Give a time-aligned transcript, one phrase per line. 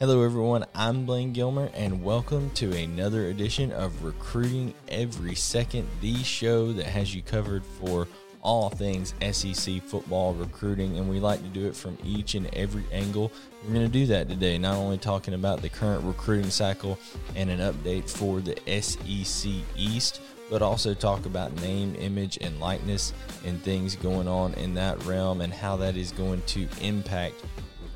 [0.00, 0.64] Hello, everyone.
[0.74, 6.86] I'm Blaine Gilmer, and welcome to another edition of Recruiting Every Second, the show that
[6.86, 8.08] has you covered for
[8.42, 10.98] all things SEC football recruiting.
[10.98, 13.30] And we like to do it from each and every angle.
[13.62, 16.98] We're going to do that today, not only talking about the current recruiting cycle
[17.36, 23.14] and an update for the SEC East but also talk about name, image, and likeness
[23.46, 27.34] and things going on in that realm and how that is going to impact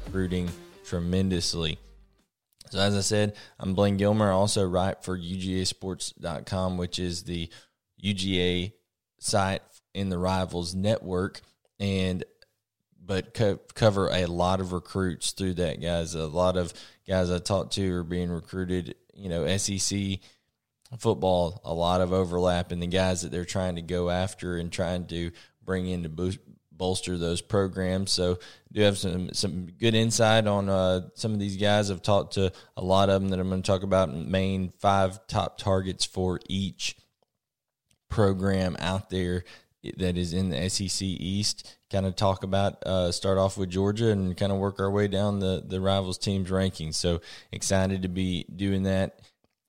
[0.06, 0.48] recruiting
[0.84, 1.78] tremendously.
[2.70, 4.30] So, as I said, I'm Blaine Gilmer.
[4.30, 7.48] I also write for UGAsports.com, which is the
[8.02, 8.72] UGA
[9.18, 9.62] site
[9.94, 11.40] in the Rivals network,
[11.80, 12.24] and
[13.02, 16.14] but co- cover a lot of recruits through that, guys.
[16.14, 16.74] A lot of
[17.06, 20.18] guys I talked to are being recruited, you know, SEC
[20.98, 24.70] football, a lot of overlap in the guys that they're trying to go after and
[24.70, 25.30] trying to
[25.64, 26.38] bring in to boost,
[26.78, 28.12] bolster those programs.
[28.12, 28.38] So,
[28.72, 31.90] do have some some good insight on uh, some of these guys.
[31.90, 34.14] I've talked to a lot of them that I'm going to talk about.
[34.14, 36.96] Main five top targets for each
[38.08, 39.44] program out there
[39.96, 41.76] that is in the SEC East.
[41.90, 45.08] Kind of talk about uh, start off with Georgia and kind of work our way
[45.08, 46.94] down the the rivals teams rankings.
[46.94, 47.20] So
[47.52, 49.20] excited to be doing that.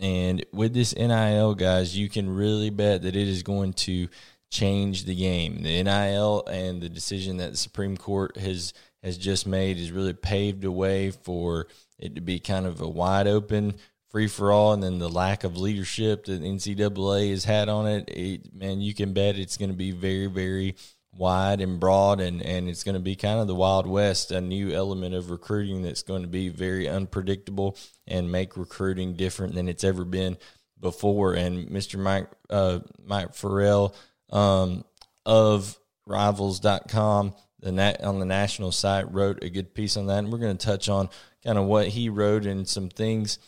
[0.01, 4.07] And with this NIL, guys, you can really bet that it is going to
[4.49, 5.61] change the game.
[5.63, 8.73] The NIL and the decision that the Supreme Court has
[9.03, 11.67] has just made has really paved a way for
[11.97, 13.75] it to be kind of a wide open
[14.09, 18.09] free for all, and then the lack of leadership that NCAA has had on it,
[18.09, 20.75] it man, you can bet it's going to be very, very
[21.13, 24.41] wide and broad, and and it's going to be kind of the Wild West, a
[24.41, 27.77] new element of recruiting that's going to be very unpredictable
[28.07, 30.37] and make recruiting different than it's ever been
[30.79, 31.33] before.
[31.33, 31.99] And Mr.
[31.99, 33.95] Mike uh, Mike Farrell
[34.31, 34.83] um,
[35.25, 40.31] of Rivals.com the nat- on the national site wrote a good piece on that, and
[40.31, 41.09] we're going to touch on
[41.43, 43.39] kind of what he wrote and some things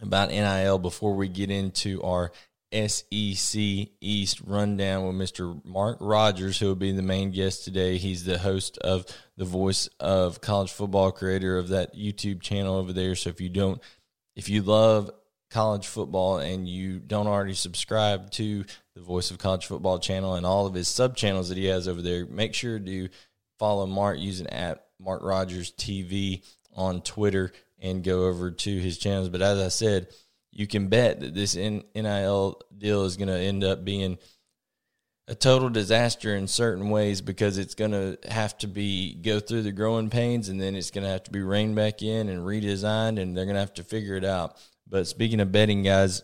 [0.00, 2.32] about NIL before we get into our
[2.72, 3.60] SEC
[4.00, 5.64] East rundown with Mr.
[5.64, 7.98] Mark Rogers, who will be the main guest today.
[7.98, 9.04] He's the host of
[9.36, 13.14] the Voice of College Football, creator of that YouTube channel over there.
[13.14, 13.80] So if you don't,
[14.34, 15.10] if you love
[15.52, 18.64] college football and you don't already subscribe to
[18.94, 21.86] the Voice of College Football channel and all of his sub channels that he has
[21.86, 23.08] over there, make sure to
[23.58, 26.42] follow Mark using at Mark Rogers TV
[26.74, 29.28] on Twitter and go over to his channels.
[29.28, 30.08] But as I said,
[30.52, 34.18] you can bet that this NIL deal is going to end up being
[35.28, 39.62] a total disaster in certain ways because it's going to have to be go through
[39.62, 42.40] the growing pains and then it's going to have to be reined back in and
[42.40, 44.56] redesigned and they're going to have to figure it out.
[44.86, 46.22] But speaking of betting, guys,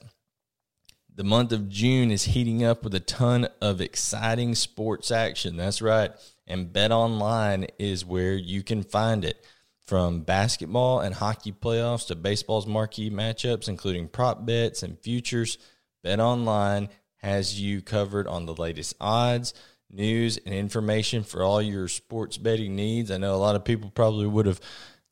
[1.14, 5.56] the month of June is heating up with a ton of exciting sports action.
[5.56, 6.12] That's right.
[6.46, 9.44] And BetOnline is where you can find it.
[9.86, 15.56] From basketball and hockey playoffs to baseball's marquee matchups, including prop bets and futures,
[16.04, 19.54] BetOnline has you covered on the latest odds,
[19.90, 23.10] news, and information for all your sports betting needs.
[23.10, 24.60] I know a lot of people probably would have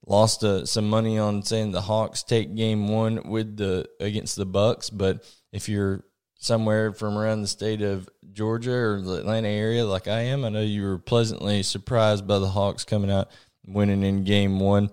[0.05, 4.47] lost uh, some money on saying the Hawks take game one with the against the
[4.47, 6.05] Bucks, but if you're
[6.39, 10.49] somewhere from around the state of Georgia or the Atlanta area like I am, I
[10.51, 13.31] know you were pleasantly surprised by the Hawks coming out
[13.67, 14.91] winning in game one.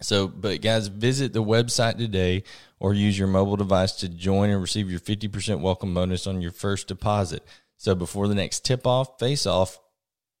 [0.00, 2.42] So, but guys, visit the website today
[2.80, 6.50] or use your mobile device to join and receive your 50% welcome bonus on your
[6.50, 7.42] first deposit.
[7.76, 9.78] So, before the next tip off, face off,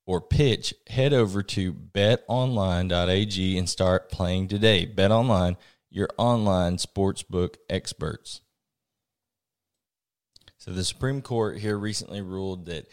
[0.06, 4.86] or pitch, head over to betonline.ag and start playing today.
[4.86, 5.56] BetOnline,
[5.90, 8.40] your online sportsbook experts.
[10.58, 12.88] So, the Supreme Court here recently ruled that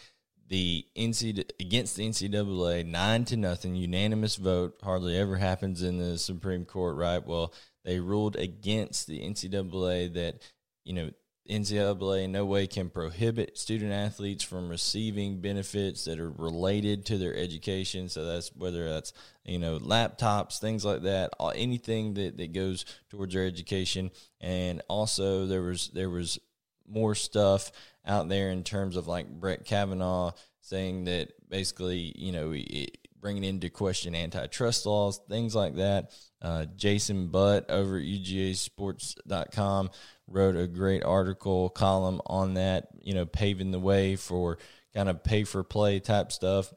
[0.48, 6.18] the NC against the NCAA nine to nothing unanimous vote hardly ever happens in the
[6.18, 7.54] Supreme Court right well
[7.86, 10.42] they ruled against the NCAA that
[10.84, 11.10] you know
[11.50, 17.18] NCAA in no way can prohibit student athletes from receiving benefits that are related to
[17.18, 18.08] their education.
[18.08, 19.12] So that's whether that's
[19.44, 24.12] you know laptops, things like that, anything that, that goes towards their education.
[24.40, 26.38] And also there was there was
[26.86, 27.72] more stuff
[28.06, 33.44] out there in terms of like Brett Kavanaugh saying that basically you know it, bringing
[33.44, 36.10] into question antitrust laws, things like that.
[36.42, 39.90] Uh, Jason Butt over at UGAsports.com
[40.26, 44.58] wrote a great article column on that, you know, paving the way for
[44.94, 46.72] kind of pay for play type stuff.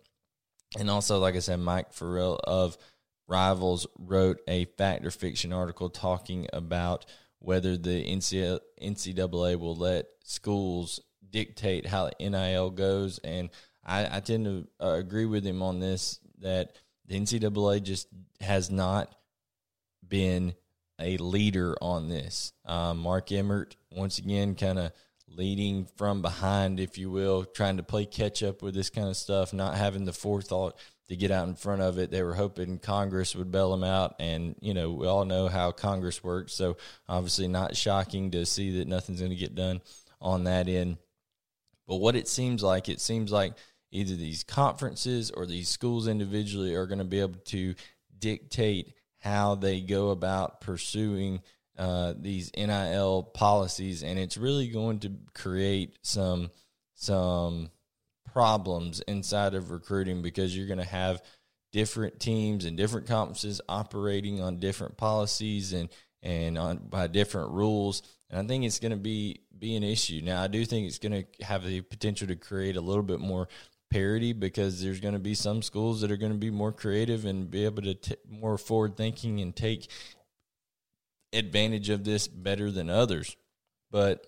[0.78, 2.78] And also, like I said, Mike Farrell of
[3.28, 7.06] Rivals wrote a fact or fiction article talking about
[7.40, 11.00] whether the NCAA will let schools
[11.30, 13.20] dictate how the NIL goes.
[13.20, 13.50] And
[13.86, 16.76] I, I tend to uh, agree with him on this that
[17.08, 18.08] the NCAA just
[18.42, 19.16] has not
[20.08, 20.54] been
[21.00, 22.54] a leader on this.
[22.66, 24.92] Um, Mark Emmert, once again, kind of
[25.28, 29.18] leading from behind, if you will, trying to play catch up with this kind of
[29.18, 30.78] stuff, not having the forethought
[31.08, 32.10] to get out in front of it.
[32.10, 34.16] They were hoping Congress would bail them out.
[34.20, 36.54] And, you know, we all know how Congress works.
[36.54, 36.78] So
[37.08, 39.82] obviously, not shocking to see that nothing's going to get done
[40.22, 40.98] on that end.
[41.88, 43.54] But what it seems like, it seems like
[43.92, 47.76] either these conferences or these schools individually are going to be able to
[48.18, 48.94] dictate
[49.26, 51.42] how they go about pursuing
[51.78, 56.52] uh, these NIL policies, and it's really going to create some
[56.94, 57.72] some
[58.32, 61.22] problems inside of recruiting because you're going to have
[61.74, 65.90] different teams and different conferences operating on different policies and
[66.22, 68.04] and on by different rules.
[68.30, 70.22] And I think it's going to be be an issue.
[70.24, 73.20] Now, I do think it's going to have the potential to create a little bit
[73.20, 73.48] more
[73.96, 77.24] parity because there's going to be some schools that are going to be more creative
[77.24, 79.90] and be able to t- more forward thinking and take
[81.32, 83.38] advantage of this better than others.
[83.92, 84.28] But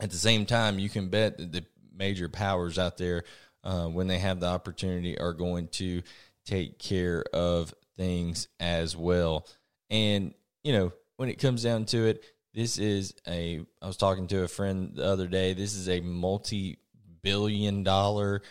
[0.00, 1.64] at the same time, you can bet that the
[1.96, 3.24] major powers out there,
[3.62, 6.02] uh, when they have the opportunity, are going to
[6.44, 9.46] take care of things as well.
[9.88, 12.22] And, you know, when it comes down to it,
[12.52, 16.02] this is a, I was talking to a friend the other day, this is a
[16.02, 16.80] multi
[17.22, 18.42] billion dollar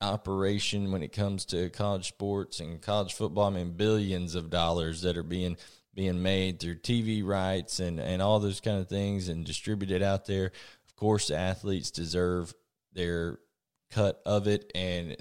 [0.00, 3.46] operation when it comes to college sports and college football.
[3.46, 5.56] I mean, billions of dollars that are being
[5.94, 10.26] being made through TV rights and and all those kind of things and distributed out
[10.26, 10.52] there.
[10.86, 12.54] Of course, the athletes deserve
[12.92, 13.38] their
[13.90, 15.16] cut of it and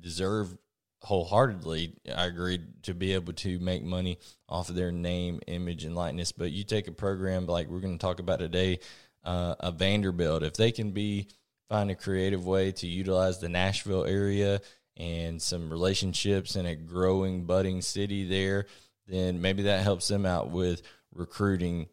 [0.00, 0.56] deserve
[1.02, 1.94] wholeheartedly.
[2.14, 4.18] I agree to be able to make money
[4.48, 6.32] off of their name, image, and likeness.
[6.32, 8.78] But you take a program like we're going to talk about today,
[9.24, 11.28] uh, a Vanderbilt, if they can be
[11.72, 14.60] find a creative way to utilize the Nashville area
[14.98, 18.66] and some relationships in a growing, budding city there,
[19.06, 20.82] then maybe that helps them out with
[21.14, 21.86] recruiting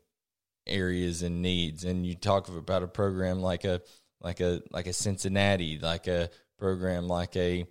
[0.67, 1.85] areas and needs.
[1.85, 3.81] And you talk about a program like a
[4.19, 7.65] like a like a Cincinnati, like a program like a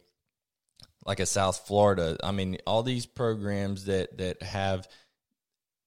[1.05, 2.17] like a South Florida.
[2.25, 4.89] I mean, all these programs that that have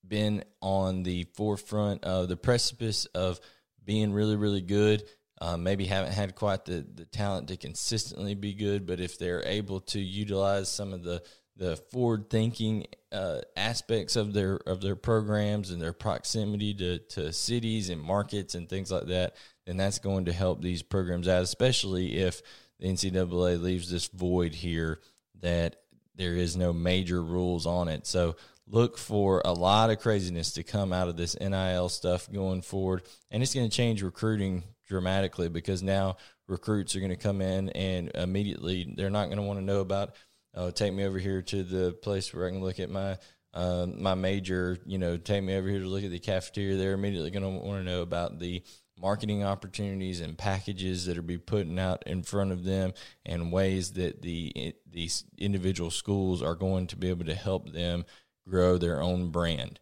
[0.07, 3.39] been on the forefront of the precipice of
[3.83, 5.03] being really really good
[5.41, 9.43] um, maybe haven't had quite the, the talent to consistently be good, but if they're
[9.47, 11.23] able to utilize some of the
[11.57, 17.33] the forward thinking uh, aspects of their of their programs and their proximity to, to
[17.33, 21.41] cities and markets and things like that, then that's going to help these programs out,
[21.41, 22.41] especially if
[22.79, 25.01] the NCAA leaves this void here
[25.41, 25.77] that
[26.15, 28.05] there is no major rules on it.
[28.05, 28.35] So
[28.67, 33.01] look for a lot of craziness to come out of this NIL stuff going forward,
[33.31, 36.17] and it's going to change recruiting dramatically because now
[36.49, 39.79] recruits are going to come in and immediately they're not going to want to know
[39.79, 40.13] about
[40.53, 43.17] oh take me over here to the place where I can look at my
[43.53, 46.75] uh, my major you know take me over here to look at the cafeteria.
[46.75, 48.61] They're immediately going to want to know about the
[48.99, 52.93] marketing opportunities and packages that are be putting out in front of them
[53.25, 58.03] and ways that the these individual schools are going to be able to help them
[58.45, 59.79] grow their own brand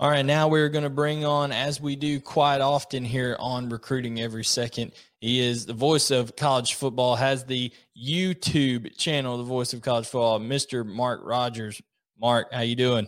[0.00, 3.68] all right, now we're going to bring on, as we do quite often here on
[3.68, 9.44] Recruiting Every Second, he is the voice of college football, has the YouTube channel, the
[9.44, 10.84] voice of college football, Mr.
[10.84, 11.80] Mark Rogers.
[12.20, 13.06] Mark, how you doing?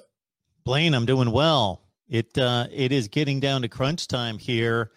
[0.64, 1.82] Blaine, I'm doing well.
[2.08, 4.92] It uh, it is getting down to crunch time here.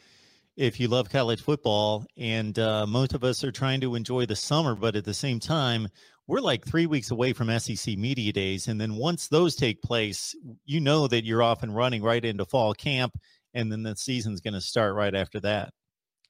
[0.55, 4.35] If you love college football, and uh, most of us are trying to enjoy the
[4.35, 5.87] summer, but at the same time,
[6.29, 8.67] we're like three weeks away from SEC media days.
[8.67, 12.45] And then once those take place, you know that you're off and running right into
[12.45, 13.19] fall camp.
[13.55, 15.73] And then the season's going to start right after that.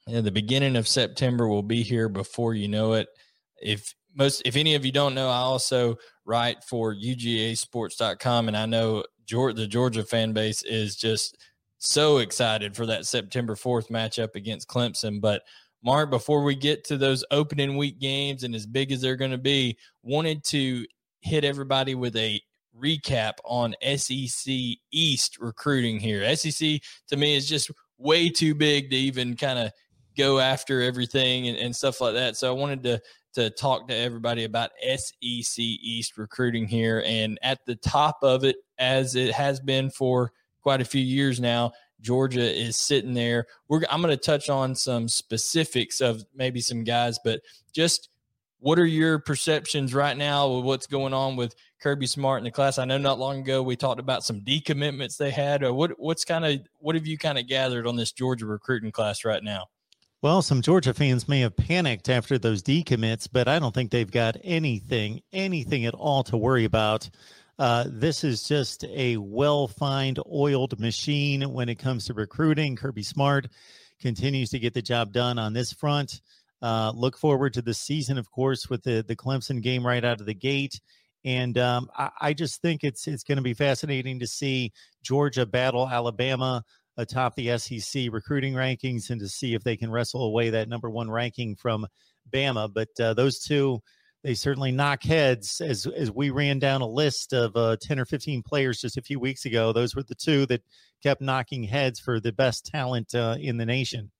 [0.07, 3.09] Yeah, the beginning of September will be here before you know it.
[3.61, 8.65] If most, if any of you don't know, I also write for UGASports.com, and I
[8.65, 11.37] know the Georgia fan base is just
[11.77, 15.19] so excited for that September 4th matchup against Clemson.
[15.19, 15.41] But
[15.83, 19.31] Mark, before we get to those opening week games and as big as they're going
[19.31, 20.85] to be, wanted to
[21.21, 22.41] hit everybody with a
[22.77, 24.53] recap on SEC
[24.91, 26.35] East recruiting here.
[26.35, 29.71] SEC to me is just way too big to even kind of
[30.17, 32.35] go after everything and, and stuff like that.
[32.35, 37.03] So I wanted to to talk to everybody about SEC East recruiting here.
[37.05, 40.31] And at the top of it, as it has been for
[40.61, 41.71] quite a few years now,
[42.01, 43.45] Georgia is sitting there.
[43.67, 47.41] We're, I'm going to touch on some specifics of maybe some guys, but
[47.73, 48.09] just
[48.59, 52.51] what are your perceptions right now of what's going on with Kirby Smart in the
[52.51, 52.77] class?
[52.77, 55.63] I know not long ago we talked about some decommitments they had.
[55.63, 58.91] Or what what's kind of what have you kind of gathered on this Georgia recruiting
[58.91, 59.67] class right now?
[60.21, 64.11] Well, some Georgia fans may have panicked after those decommits, but I don't think they've
[64.11, 67.09] got anything, anything at all to worry about.
[67.59, 72.77] Uh, this is just a well-fined, oiled machine when it comes to recruiting.
[72.77, 73.47] Kirby Smart
[73.99, 76.21] continues to get the job done on this front.
[76.61, 80.21] Uh, look forward to the season, of course, with the the Clemson game right out
[80.21, 80.79] of the gate.
[81.25, 84.71] And um, I, I, just think it's it's going to be fascinating to see
[85.03, 86.63] Georgia battle Alabama
[86.95, 90.89] atop the SEC recruiting rankings and to see if they can wrestle away that number
[90.89, 91.85] one ranking from
[92.31, 92.73] Bama.
[92.73, 93.81] But uh, those two,
[94.23, 95.61] they certainly knock heads.
[95.61, 99.01] As as we ran down a list of uh, ten or fifteen players just a
[99.01, 100.61] few weeks ago, those were the two that
[101.01, 104.11] kept knocking heads for the best talent uh, in the nation.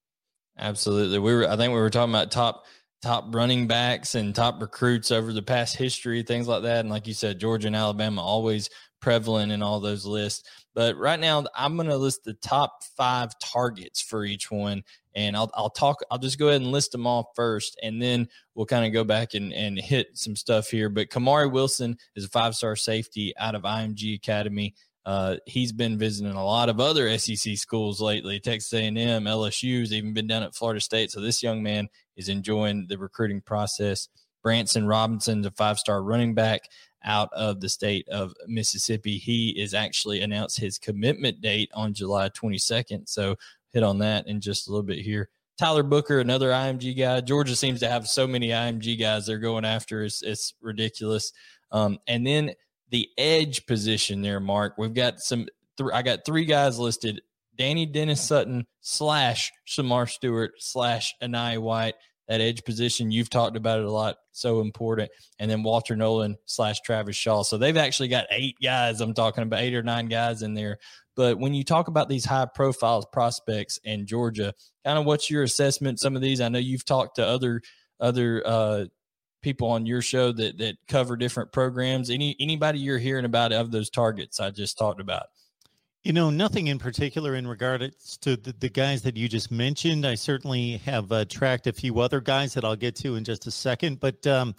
[0.58, 1.48] Absolutely, we were.
[1.48, 2.66] I think we were talking about top
[3.02, 6.82] top running backs and top recruits over the past history, things like that.
[6.82, 8.70] And like you said, Georgia and Alabama always
[9.02, 10.44] prevalent in all those lists.
[10.76, 14.84] But right now, I'm going to list the top five targets for each one,
[15.16, 16.02] and I'll I'll talk.
[16.12, 19.04] I'll just go ahead and list them all first, and then we'll kind of go
[19.04, 20.90] back and and hit some stuff here.
[20.90, 24.76] But Kamari Wilson is a five star safety out of IMG Academy.
[25.06, 30.14] Uh, he's been visiting a lot of other SEC schools lately, Texas A&M, LSU's even
[30.14, 31.10] been down at Florida State.
[31.10, 34.08] So this young man is enjoying the recruiting process.
[34.44, 36.62] Branson Robinson, a five-star running back
[37.04, 39.18] out of the state of Mississippi.
[39.18, 43.08] He is actually announced his commitment date on July 22nd.
[43.08, 43.36] So
[43.74, 45.30] hit on that in just a little bit here.
[45.58, 47.20] Tyler Booker, another IMG guy.
[47.22, 50.04] Georgia seems to have so many IMG guys they're going after.
[50.04, 51.34] It's, it's ridiculous.
[51.72, 52.54] Um, and then
[52.92, 54.76] the edge position there, Mark.
[54.78, 55.48] We've got some.
[55.78, 57.22] Th- I got three guys listed:
[57.58, 61.96] Dani Dennis-Sutton slash Shemar Stewart slash Enai White
[62.30, 63.12] that edge position.
[63.12, 65.10] You've talked about it a lot, so important.
[65.40, 67.42] And then Walter Nolan slash Travis Shaw.
[67.42, 69.02] So they've actually got eight guys.
[69.02, 70.78] I'm talking about eight or nine guys in there.
[71.16, 74.54] But when you talk about these high profile prospects in Georgia,
[74.86, 76.00] kind of what's your assessment?
[76.00, 77.62] Some of these, I know you've talked to other
[78.00, 78.86] other uh,
[79.42, 82.10] people on your show that that cover different programs.
[82.10, 85.26] Any anybody you're hearing about of those targets I just talked about?
[86.04, 90.08] You know, nothing in particular in regards to the, the guys that you just mentioned.
[90.08, 93.48] I certainly have uh, tracked a few other guys that I'll get to in just
[93.48, 94.56] a second, but um,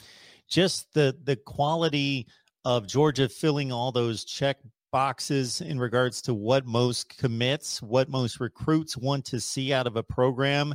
[0.49, 2.27] just the the quality
[2.67, 4.59] of Georgia filling all those check
[4.93, 9.97] boxes in regards to what most commits, what most recruits want to see out of
[9.97, 10.75] a program.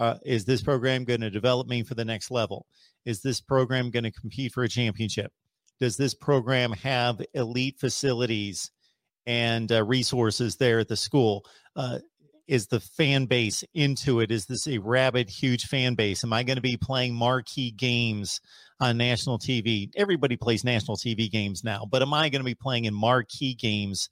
[0.00, 2.66] Uh, is this program going to develop me for the next level?
[3.04, 5.32] Is this program going to compete for a championship?
[5.78, 8.72] Does this program have elite facilities?
[9.26, 11.44] And uh, resources there at the school.
[11.76, 11.98] Uh,
[12.48, 14.30] is the fan base into it?
[14.30, 16.24] Is this a rabid, huge fan base?
[16.24, 18.40] Am I going to be playing marquee games
[18.80, 19.90] on national TV?
[19.96, 23.54] Everybody plays national TV games now, but am I going to be playing in marquee
[23.54, 24.10] games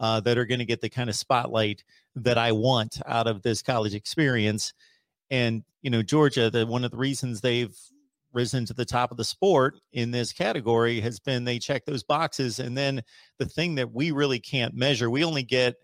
[0.00, 1.84] uh, that are going to get the kind of spotlight
[2.16, 4.72] that I want out of this college experience?
[5.30, 7.76] And you know, Georgia, the one of the reasons they've
[8.36, 12.04] risen to the top of the sport in this category has been they check those
[12.04, 12.60] boxes.
[12.60, 13.02] And then
[13.38, 15.74] the thing that we really can't measure, we only get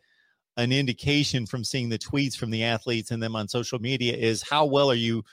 [0.59, 4.43] an indication from seeing the tweets from the athletes and them on social media is
[4.43, 5.25] how well are you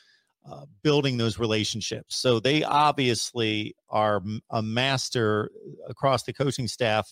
[0.49, 2.15] uh, building those relationships.
[2.15, 5.51] So they obviously are a master
[5.87, 7.11] across the coaching staff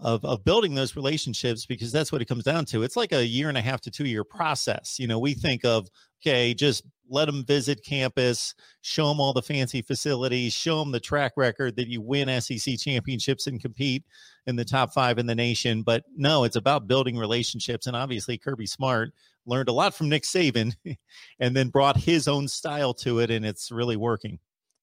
[0.00, 2.82] of, of building those relationships because that's what it comes down to.
[2.82, 4.98] It's like a year and a half to two year process.
[4.98, 5.88] You know, we think of,
[6.20, 10.98] okay, just let them visit campus, show them all the fancy facilities, show them the
[10.98, 14.02] track record that you win SEC championships and compete
[14.46, 15.82] in the top five in the nation.
[15.82, 17.86] But no, it's about building relationships.
[17.86, 19.12] And obviously, Kirby Smart
[19.44, 20.74] learned a lot from Nick Saban
[21.38, 24.38] and then brought his own style to it, and it's really working.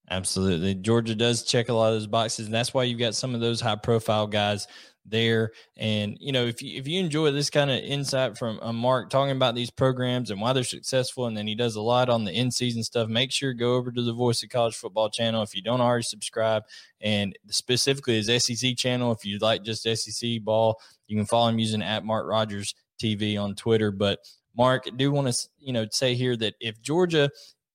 [0.10, 0.74] Absolutely.
[0.76, 3.42] Georgia does check a lot of those boxes, and that's why you've got some of
[3.42, 4.68] those high profile guys
[5.06, 5.52] there.
[5.78, 9.10] And you know, if you if you enjoy this kind of insight from uh, Mark
[9.10, 12.26] talking about these programs and why they're successful, and then he does a lot on
[12.26, 15.44] the in season stuff, make sure go over to the Voice of College Football channel
[15.44, 16.64] if you don't already subscribe,
[17.02, 19.12] and specifically his SEC channel.
[19.12, 23.40] If you like just SEC ball, you can follow him using at Mark Rogers TV
[23.40, 23.92] on Twitter.
[23.92, 24.20] But
[24.58, 27.30] Mark, I do want to you know say here that if Georgia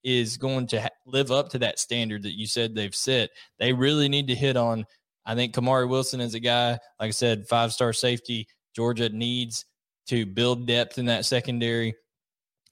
[0.05, 3.73] is going to ha- live up to that standard that you said they've set, they
[3.73, 4.85] really need to hit on.
[5.25, 8.47] I think Kamari Wilson is a guy, like I said, five star safety.
[8.75, 9.65] Georgia needs
[10.07, 11.95] to build depth in that secondary.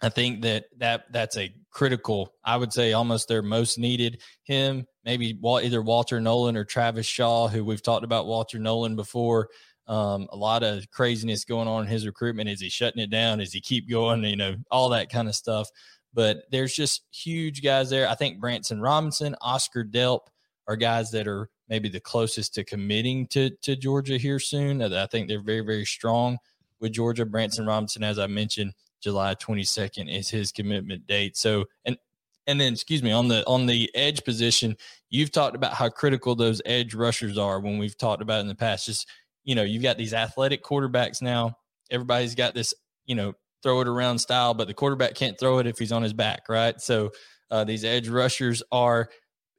[0.01, 2.33] I think that that that's a critical.
[2.43, 4.21] I would say almost their most needed.
[4.43, 9.49] Him, maybe either Walter Nolan or Travis Shaw, who we've talked about Walter Nolan before.
[9.87, 12.49] Um, a lot of craziness going on in his recruitment.
[12.49, 13.41] Is he shutting it down?
[13.41, 14.23] Is he keep going?
[14.23, 15.67] You know, all that kind of stuff.
[16.13, 18.07] But there's just huge guys there.
[18.07, 20.27] I think Branson Robinson, Oscar Delp
[20.67, 24.81] are guys that are maybe the closest to committing to to Georgia here soon.
[24.81, 26.37] I think they're very very strong
[26.79, 27.25] with Georgia.
[27.25, 31.35] Branson Robinson, as I mentioned, July 22nd is his commitment date.
[31.35, 31.97] So and
[32.45, 34.77] and then excuse me on the on the edge position,
[35.09, 38.55] you've talked about how critical those edge rushers are when we've talked about in the
[38.55, 38.85] past.
[38.85, 39.07] Just
[39.43, 41.57] you know, you've got these athletic quarterbacks now.
[41.91, 42.73] Everybody's got this,
[43.05, 46.03] you know, throw it around style, but the quarterback can't throw it if he's on
[46.03, 46.79] his back, right?
[46.79, 47.11] So
[47.49, 49.09] uh, these edge rushers are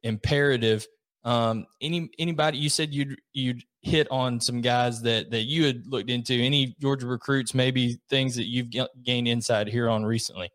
[0.03, 0.85] imperative.
[1.23, 5.87] Um, any anybody you said you'd you'd hit on some guys that that you had
[5.87, 6.33] looked into.
[6.33, 8.69] Any Georgia recruits, maybe things that you've
[9.03, 10.49] gained insight here on recently.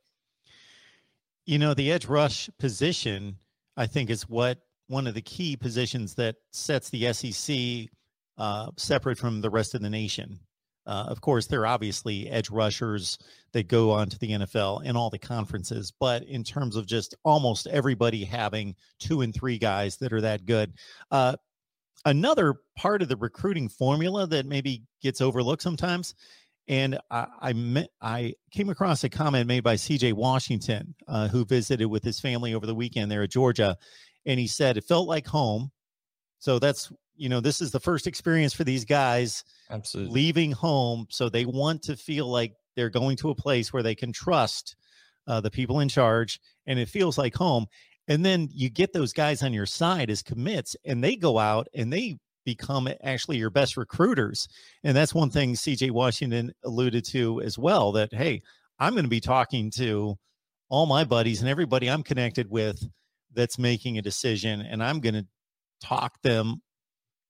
[1.47, 3.37] You know, the edge rush position,
[3.77, 7.89] I think, is what one of the key positions that sets the SEC
[8.39, 10.41] uh, separate from the rest of the nation.
[10.87, 13.19] Uh, of course, there are obviously edge rushers
[13.53, 17.15] that go on to the NFL and all the conferences, but in terms of just
[17.25, 20.73] almost everybody having two and three guys that are that good.
[21.11, 21.37] Uh,
[22.05, 26.15] another part of the recruiting formula that maybe gets overlooked sometimes,
[26.69, 30.13] and I I, met, I came across a comment made by C.J.
[30.13, 33.77] Washington, uh, who visited with his family over the weekend there at Georgia,
[34.25, 35.71] and he said it felt like home.
[36.41, 40.13] So that's you know this is the first experience for these guys absolutely.
[40.13, 43.95] leaving home so they want to feel like they're going to a place where they
[43.95, 44.75] can trust
[45.29, 47.67] uh, the people in charge and it feels like home
[48.09, 51.69] and then you get those guys on your side as commits and they go out
[51.75, 54.49] and they become actually your best recruiters
[54.83, 58.41] and that's one thing cj washington alluded to as well that hey
[58.79, 60.17] i'm going to be talking to
[60.71, 62.83] all my buddies and everybody i'm connected with
[63.35, 65.27] that's making a decision and i'm going to
[65.83, 66.63] talk them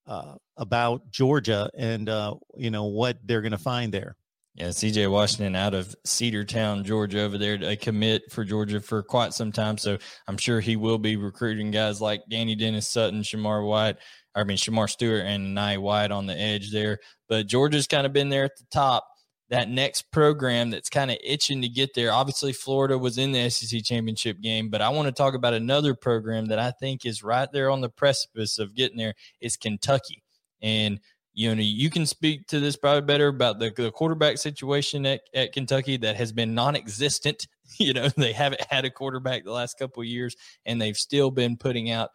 [0.06, 4.16] uh, about Georgia and uh, you know what they're going to find there.
[4.54, 9.32] Yeah, CJ Washington out of Cedartown, Georgia, over there to commit for Georgia for quite
[9.32, 9.78] some time.
[9.78, 13.96] So I'm sure he will be recruiting guys like Dani Dennis-Sutton, Shamar White,
[14.34, 16.98] I mean Shemar Stewart, and Nye White on the edge there.
[17.28, 19.06] But Georgia's kind of been there at the top
[19.50, 22.12] that next program that's kind of itching to get there.
[22.12, 25.94] Obviously, Florida was in the SEC championship game, but I want to talk about another
[25.94, 29.14] program that I think is right there on the precipice of getting there.
[29.40, 30.22] Is Kentucky,
[30.62, 31.00] and
[31.34, 35.22] you know you can speak to this probably better about the, the quarterback situation at,
[35.34, 37.46] at Kentucky that has been non-existent.
[37.78, 40.34] You know they haven't had a quarterback the last couple of years,
[40.66, 42.10] and they've still been putting out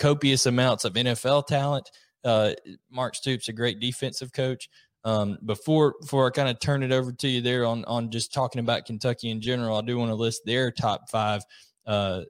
[0.00, 1.88] copious amounts of NFL talent.
[2.24, 2.54] Uh,
[2.90, 4.68] Mark Stoops, a great defensive coach.
[5.04, 8.34] Um, before before I kind of turn it over to you there on on just
[8.34, 11.42] talking about Kentucky in general, I do want to list their top five
[11.86, 12.22] uh,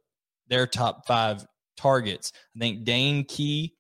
[0.48, 2.32] their top five targets.
[2.56, 3.74] I think Dane Key,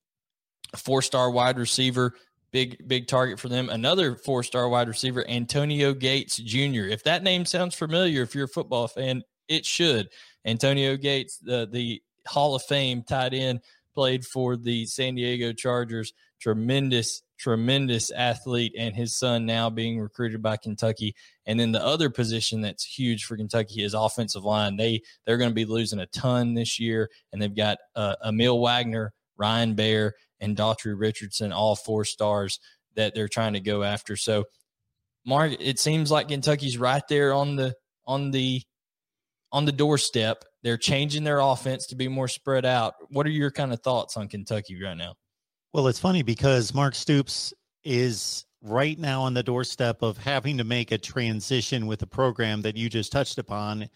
[0.76, 2.14] four star wide receiver,
[2.50, 3.68] big big target for them.
[3.68, 6.86] Another four star wide receiver, Antonio Gates Jr.
[6.88, 10.08] If that name sounds familiar, if you're a football fan, it should.
[10.44, 13.60] Antonio Gates, the the Hall of Fame tight end,
[13.94, 16.12] played for the San Diego Chargers.
[16.40, 21.14] Tremendous tremendous athlete and his son now being recruited by Kentucky.
[21.46, 24.76] And then the other position that's huge for Kentucky is offensive line.
[24.76, 28.60] They they're going to be losing a ton this year, and they've got uh, Aamil
[28.60, 32.60] Wagner, Ryan Baer, and Daughtry Richardson, all four stars
[32.96, 34.16] that they're trying to go after.
[34.16, 34.44] So,
[35.24, 37.74] Mark, it seems like Kentucky's right there on the
[38.06, 38.62] on the
[39.52, 40.44] on the doorstep.
[40.62, 42.94] They're changing their offense to be more spread out.
[43.10, 45.14] What are your kind of thoughts on Kentucky right now?
[45.78, 50.64] Well, it's funny because Mark Stoops is right now on the doorstep of having to
[50.64, 53.88] make a transition with the program that you just touched upon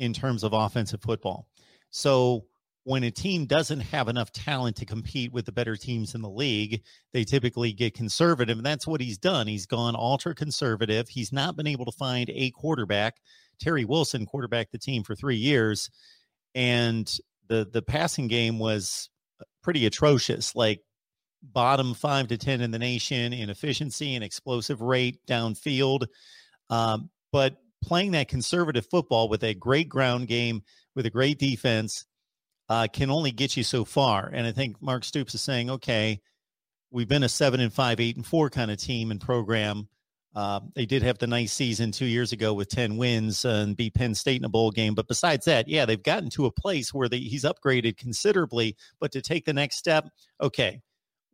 [0.00, 1.46] in terms of offensive football.
[1.90, 2.46] So
[2.82, 6.28] when a team doesn't have enough talent to compete with the better teams in the
[6.28, 8.56] league, they typically get conservative.
[8.56, 9.46] And that's what he's done.
[9.46, 11.08] He's gone ultra conservative.
[11.08, 13.18] He's not been able to find a quarterback.
[13.60, 15.88] Terry Wilson quarterbacked the team for three years.
[16.56, 17.08] And
[17.46, 19.08] the the passing game was
[19.62, 20.80] pretty atrocious, like
[21.42, 26.06] bottom five to ten in the nation in efficiency and explosive rate downfield.
[26.70, 30.62] Um, but playing that conservative football with a great ground game
[30.94, 32.04] with a great defense
[32.68, 34.30] uh, can only get you so far.
[34.32, 36.20] And I think Mark Stoops is saying, okay,
[36.90, 39.88] we've been a seven and five, eight and four kind of team and program.
[40.34, 43.94] Uh, they did have the nice season two years ago with 10 wins and beat
[43.94, 44.94] Penn State in a bowl game.
[44.94, 48.76] But besides that, yeah, they've gotten to a place where he's upgraded considerably.
[49.00, 50.08] But to take the next step,
[50.40, 50.80] okay,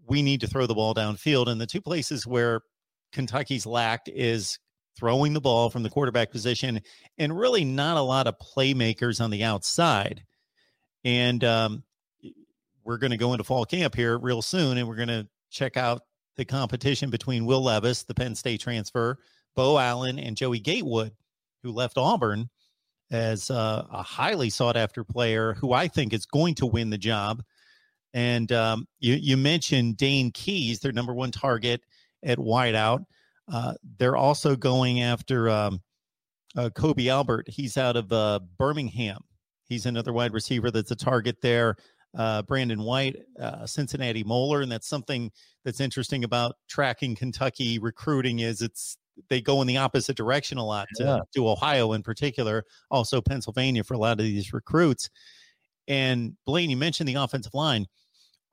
[0.06, 1.48] we need to throw the ball downfield.
[1.48, 2.62] And the two places where
[3.12, 4.58] Kentucky's lacked is
[4.96, 6.80] throwing the ball from the quarterback position
[7.18, 10.22] and really not a lot of playmakers on the outside.
[11.04, 11.82] And um,
[12.84, 15.76] we're going to go into fall camp here real soon, and we're going to check
[15.76, 16.02] out
[16.36, 19.18] the competition between Will Levis, the Penn State transfer,
[19.54, 21.12] Beau Allen, and Joey Gatewood,
[21.62, 22.50] who left Auburn
[23.10, 26.98] as uh, a highly sought after player who I think is going to win the
[26.98, 27.42] job.
[28.14, 31.82] And um, you, you mentioned Dane Keys, their number one target
[32.24, 33.04] at wideout.
[33.52, 35.80] Uh, they're also going after um,
[36.56, 37.48] uh, Kobe Albert.
[37.48, 39.18] He's out of uh, Birmingham.
[39.64, 41.76] He's another wide receiver that's a target there.
[42.16, 45.32] Uh, Brandon White, uh, Cincinnati Moeller, and that's something
[45.64, 48.96] that's interesting about tracking Kentucky recruiting is it's
[49.28, 53.82] they go in the opposite direction a lot to, to Ohio in particular, also Pennsylvania
[53.82, 55.10] for a lot of these recruits.
[55.88, 57.86] And Blaine, you mentioned the offensive line,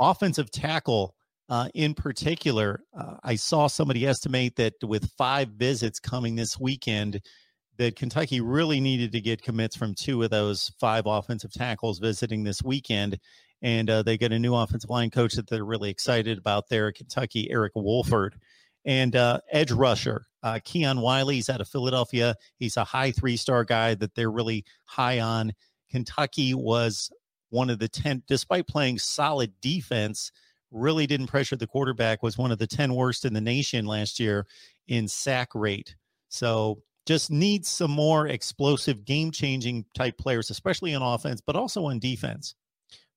[0.02, 1.16] offensive tackle
[1.50, 2.84] uh, in particular.
[2.98, 7.22] Uh, I saw somebody estimate that with five visits coming this weekend,
[7.78, 12.44] that Kentucky really needed to get commits from two of those five offensive tackles visiting
[12.44, 13.20] this weekend.
[13.62, 16.88] And uh, they get a new offensive line coach that they're really excited about there
[16.88, 18.36] at Kentucky, Eric Wolford.
[18.86, 22.36] And uh, edge rusher, uh, Keon Wiley's out of Philadelphia.
[22.58, 25.54] He's a high three star guy that they're really high on.
[25.92, 27.12] Kentucky was
[27.52, 30.32] one of the 10, despite playing solid defense,
[30.72, 34.20] really didn't pressure the quarterback, was one of the 10 worst in the nation last
[34.20, 34.48] year
[34.88, 35.96] in sack rate.
[36.30, 41.86] So just needs some more explosive, game changing type players, especially on offense, but also
[41.86, 42.56] on defense.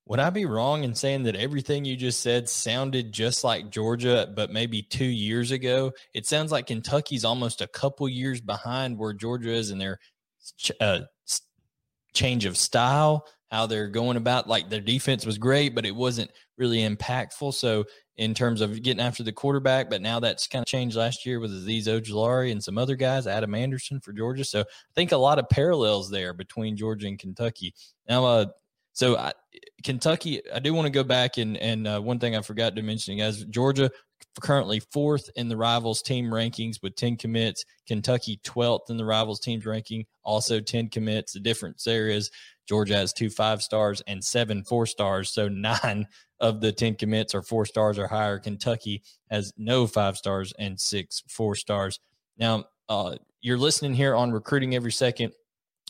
[0.07, 4.31] Would I be wrong in saying that everything you just said sounded just like Georgia,
[4.35, 5.93] but maybe two years ago?
[6.13, 9.97] It sounds like Kentucky's almost a couple years behind where Georgia is in their
[10.79, 10.99] uh,
[12.13, 14.47] change of style, how they're going about.
[14.47, 17.53] Like their defense was great, but it wasn't really impactful.
[17.53, 17.85] So
[18.17, 21.39] in terms of getting after the quarterback, but now that's kind of changed last year
[21.39, 24.45] with Azeez Ojulari and some other guys, Adam Anderson for Georgia.
[24.45, 27.73] So I think a lot of parallels there between Georgia and Kentucky.
[28.07, 28.45] Now, uh,
[28.93, 29.33] so I,
[29.83, 32.81] Kentucky, I do want to go back and and uh, one thing I forgot to
[32.81, 33.91] mention, guys, Georgia
[34.41, 37.65] currently fourth in the rivals team rankings with 10 commits.
[37.87, 41.33] Kentucky 12th in the rivals teams ranking, also 10 commits.
[41.33, 42.31] The difference there is
[42.67, 45.31] Georgia has two five stars and seven four stars.
[45.31, 46.07] So nine
[46.39, 48.39] of the 10 commits are four stars or higher.
[48.39, 51.99] Kentucky has no five stars and six four stars.
[52.37, 55.33] Now, uh, you're listening here on Recruiting Every Second.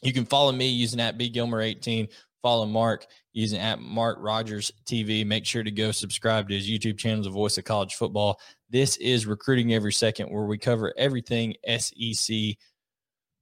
[0.03, 2.07] You can follow me using at B Gilmer 18.
[2.45, 5.25] Follow Mark using at Mark Rogers TV.
[5.25, 8.39] Make sure to go subscribe to his YouTube channel, The Voice of College Football.
[8.69, 12.35] This is Recruiting Every Second, where we cover everything SEC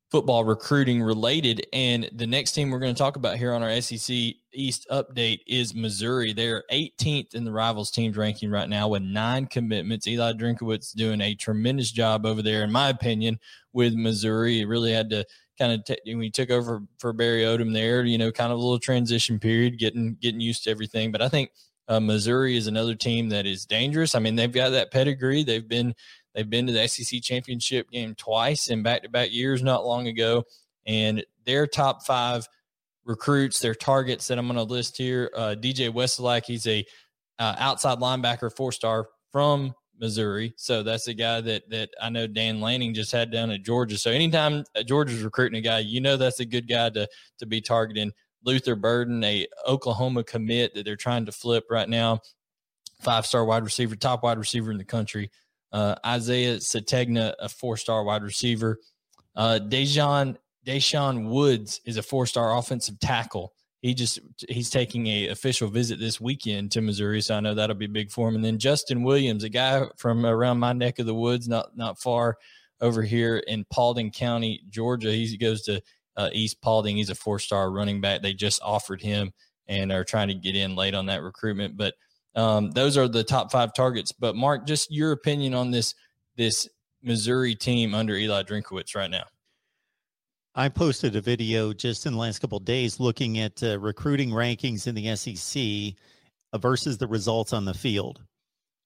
[0.09, 1.67] football recruiting related.
[1.73, 5.39] And the next team we're going to talk about here on our SEC East update
[5.47, 6.31] is Missouri.
[6.31, 10.07] They're 18th in the rivals teams ranking right now with nine commitments.
[10.07, 13.37] Eli Drinkwitz doing a tremendous job over there, in my opinion,
[13.73, 14.63] with Missouri.
[14.63, 15.25] Really had to
[15.57, 18.61] kind of t- he took over for Barry Odom there, you know, kind of a
[18.61, 21.11] little transition period, getting getting used to everything.
[21.11, 21.51] But I think
[21.87, 24.15] uh, Missouri is another team that is dangerous.
[24.15, 25.43] I mean, they've got that pedigree.
[25.43, 25.93] They've been
[26.33, 30.07] They've been to the SEC championship game twice in back to back years not long
[30.07, 30.43] ago.
[30.85, 32.47] And their top five
[33.05, 36.85] recruits, their targets that I'm going to list here uh, DJ Wesolak, he's a
[37.39, 40.53] uh, outside linebacker, four star from Missouri.
[40.57, 43.97] So that's a guy that that I know Dan Lanning just had down at Georgia.
[43.97, 47.07] So anytime Georgia's recruiting a guy, you know that's a good guy to
[47.39, 48.11] to be targeting.
[48.45, 52.19] Luther Burden, a Oklahoma commit that they're trying to flip right now,
[53.01, 55.29] five star wide receiver, top wide receiver in the country.
[55.71, 58.79] Uh, Isaiah Sategna, a four star wide receiver.
[59.35, 63.53] Uh, Dejon Deshaun Woods is a four star offensive tackle.
[63.83, 67.75] He just he's taking a official visit this weekend to Missouri, so I know that'll
[67.75, 68.35] be big for him.
[68.35, 71.99] And then Justin Williams, a guy from around my neck of the woods, not not
[71.99, 72.37] far
[72.79, 75.11] over here in Paulding County, Georgia.
[75.11, 75.81] He goes to
[76.15, 76.95] uh, East Paulding.
[76.95, 78.21] He's a four star running back.
[78.21, 79.33] They just offered him
[79.67, 81.93] and are trying to get in late on that recruitment, but
[82.35, 84.13] um, those are the top five targets.
[84.13, 85.93] But Mark, just your opinion on this
[86.37, 86.69] this
[87.01, 89.25] Missouri team under Eli Drinkwitz right now.
[90.55, 94.85] I posted a video just in the last couple days looking at uh, recruiting rankings
[94.85, 95.95] in the SEC
[96.53, 98.21] uh, versus the results on the field.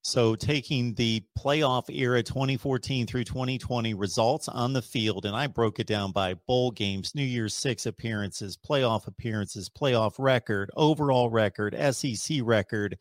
[0.01, 5.79] So, taking the playoff era 2014 through 2020 results on the field, and I broke
[5.79, 11.75] it down by bowl games, New Year's Six appearances, playoff appearances, playoff record, overall record,
[11.93, 12.97] SEC record,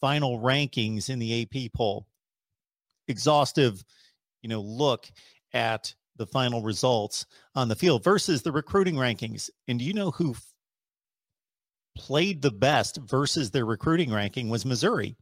[0.00, 2.08] final rankings in the AP poll.
[3.06, 3.84] Exhaustive,
[4.42, 5.06] you know, look
[5.52, 9.48] at the final results on the field versus the recruiting rankings.
[9.66, 10.44] And do you know who f-
[11.96, 15.16] played the best versus their recruiting ranking was Missouri.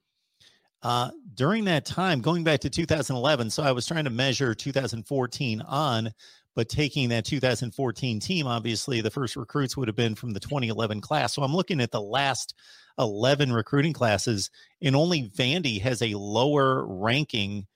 [0.82, 5.62] Uh, during that time, going back to 2011, so I was trying to measure 2014
[5.62, 6.10] on,
[6.54, 11.00] but taking that 2014 team, obviously the first recruits would have been from the 2011
[11.00, 11.34] class.
[11.34, 12.54] So I'm looking at the last
[12.98, 14.50] 11 recruiting classes,
[14.82, 17.66] and only Vandy has a lower ranking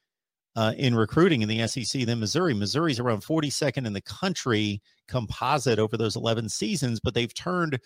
[0.57, 2.55] uh, in recruiting in the SEC than Missouri.
[2.55, 7.79] Missouri's around 42nd in the country composite over those 11 seasons, but they've turned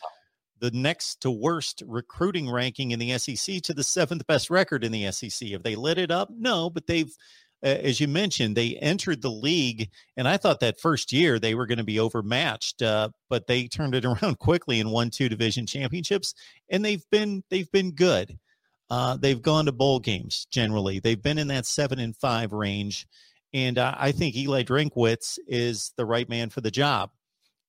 [0.60, 4.92] the next to worst recruiting ranking in the SEC to the seventh best record in
[4.92, 5.50] the SEC.
[5.50, 6.30] Have they lit it up?
[6.30, 7.14] No, but they've,
[7.62, 11.54] uh, as you mentioned, they entered the league, and I thought that first year they
[11.54, 15.28] were going to be overmatched, uh, but they turned it around quickly and won two
[15.28, 16.34] division championships,
[16.70, 18.38] and they've been they've been good.
[18.94, 21.00] Uh, they've gone to bowl games generally.
[21.00, 23.08] They've been in that seven and five range,
[23.52, 27.10] and uh, I think Eli Drinkwitz is the right man for the job.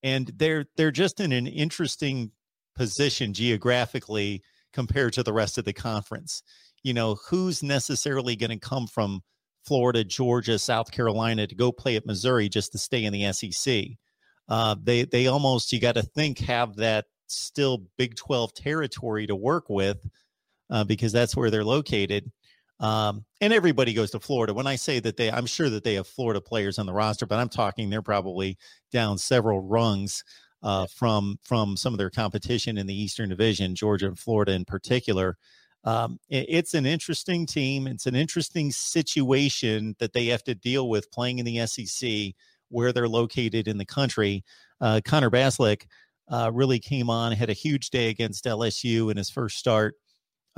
[0.03, 2.29] And they're they're just in an interesting
[2.75, 6.43] position geographically compared to the rest of the conference.
[6.83, 9.21] You know, who's necessarily going to come from
[9.65, 13.83] Florida, Georgia, South Carolina to go play at Missouri just to stay in the SEC?
[14.47, 19.35] Uh, they they almost you got to think have that still Big Twelve territory to
[19.35, 20.05] work with
[20.69, 22.31] uh, because that's where they're located.
[22.79, 24.53] Um, and everybody goes to Florida.
[24.53, 27.25] When I say that they, I'm sure that they have Florida players on the roster,
[27.25, 28.57] but I'm talking they're probably
[28.91, 30.23] down several rungs
[30.61, 34.65] uh, from from some of their competition in the Eastern Division, Georgia and Florida in
[34.65, 35.37] particular.
[35.83, 37.87] Um, it, it's an interesting team.
[37.87, 42.33] It's an interesting situation that they have to deal with playing in the SEC,
[42.69, 44.43] where they're located in the country.
[44.81, 45.85] Uh, Connor Bazelak
[46.29, 49.93] uh, really came on, had a huge day against LSU in his first start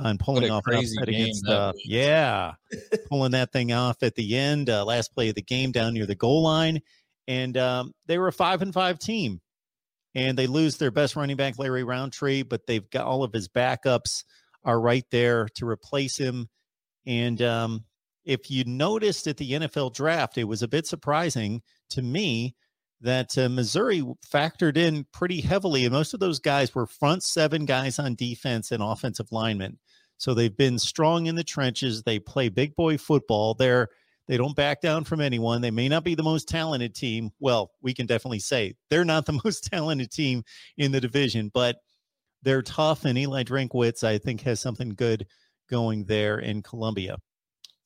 [0.00, 2.52] on pulling off against uh, yeah
[3.08, 6.06] pulling that thing off at the end uh, last play of the game down near
[6.06, 6.80] the goal line.
[7.26, 9.40] And um, they were a five and five team.
[10.14, 13.48] And they lose their best running back, Larry Rountree, but they've got all of his
[13.48, 14.24] backups
[14.64, 16.48] are right there to replace him.
[17.06, 17.84] And um,
[18.24, 22.56] if you noticed at the NFL draft, it was a bit surprising to me
[23.00, 25.84] that uh, Missouri factored in pretty heavily.
[25.84, 29.78] And most of those guys were front seven guys on defense and offensive linemen.
[30.16, 32.02] So they've been strong in the trenches.
[32.02, 33.54] They play big boy football.
[33.54, 33.88] They're
[34.26, 35.62] they don't back down from anyone.
[35.62, 37.30] They may not be the most talented team.
[37.40, 40.42] Well, we can definitely say they're not the most talented team
[40.76, 41.76] in the division, but
[42.42, 43.04] they're tough.
[43.04, 45.26] And Eli Drinkwitz, I think, has something good
[45.70, 47.16] going there in Columbia.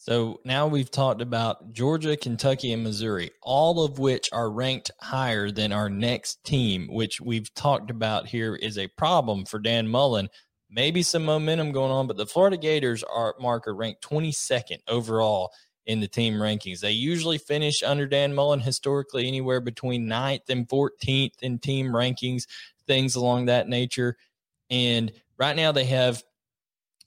[0.05, 5.53] So now we've talked about Georgia, Kentucky, and Missouri, all of which are ranked higher
[5.53, 10.29] than our next team, which we've talked about here is a problem for Dan Mullen.
[10.69, 15.53] Maybe some momentum going on, but the Florida Gators are marker ranked 22nd overall
[15.87, 16.81] in the team rankings.
[16.81, 22.49] They usually finish under Dan Mullen historically anywhere between 9th and 14th in team rankings,
[22.89, 24.17] things along that nature.
[24.69, 26.25] And right now they have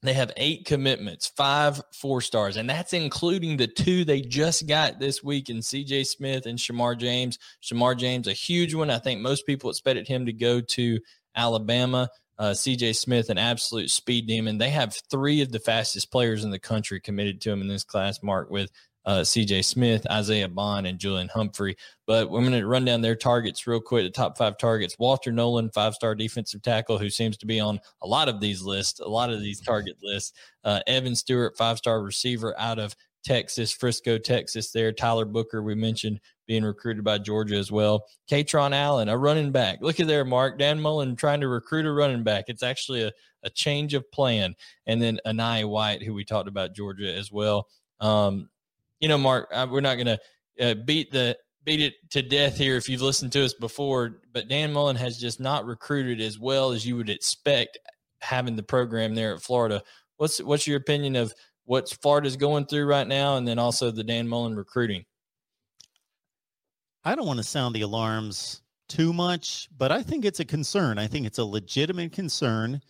[0.08, 5.00] they have eight commitments, five four stars, and that's including the two they just got
[5.00, 7.38] this week in CJ Smith and Shemar James.
[7.64, 8.90] Shemar James, a huge one.
[8.90, 11.00] I think most people expected him to go to
[11.36, 14.58] Alabama uh, CJ Smith, an absolute speed demon.
[14.58, 17.84] They have three of the fastest players in the country committed to him in this
[17.84, 18.72] class, Mark, with
[19.06, 21.78] uh, CJ Smith, Isaiah Bond, and Julian Humphrey.
[22.08, 24.06] But we're going to run down their targets real quick.
[24.06, 27.80] The top five targets Walter Nolan, five star defensive tackle, who seems to be on
[28.02, 30.34] a lot of these lists, a lot of these target lists.
[30.64, 34.92] Uh, Evan Stewart, five star receiver out of Texas, Frisco, Texas, there.
[34.92, 38.06] Tyler Booker, we mentioned being recruited by Georgia as well.
[38.30, 39.80] Kaytron Allen, a running back.
[39.82, 40.60] Look at there, Mark.
[40.60, 42.46] Dan Mullen trying to recruit a running back.
[42.48, 44.56] It's actually a, a change of plan.
[44.86, 47.68] And then Enai White, who we talked about Georgia as well.
[48.00, 48.50] Um,
[49.00, 50.20] you know, Mark, I, we're not going to
[50.60, 54.48] uh, beat the beat it to death here if you've listened to us before, but
[54.48, 57.80] Dan Mullen has just not recruited as well as you would expect
[58.22, 59.82] having the program there at Florida.
[60.18, 61.34] What's what's your opinion of
[61.66, 65.06] what Florida's going through right now, and then also the Dan Mullen recruiting.
[67.04, 70.98] I don't want to sound the alarms too much, but I think it's a concern.
[70.98, 72.82] I think it's a legitimate concern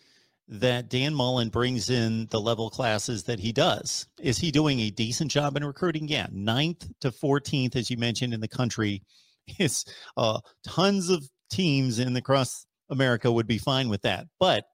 [0.48, 4.08] that Dan Mullen brings in the level classes that he does.
[4.22, 6.08] Is he doing a decent job in recruiting?
[6.08, 9.02] Yeah, ninth to 14th, as you mentioned, in the country
[9.60, 9.86] it's
[10.18, 14.26] uh, tons of teams in across America would be fine with that.
[14.40, 14.66] But